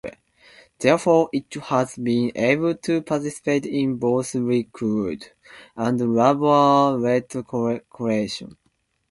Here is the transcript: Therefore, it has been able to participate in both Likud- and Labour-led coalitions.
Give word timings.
Therefore, 0.79 1.29
it 1.31 1.53
has 1.53 1.95
been 1.95 2.31
able 2.33 2.73
to 2.73 3.03
participate 3.03 3.67
in 3.67 3.97
both 3.97 4.33
Likud- 4.33 5.25
and 5.75 5.99
Labour-led 6.15 7.29
coalitions. 7.29 8.55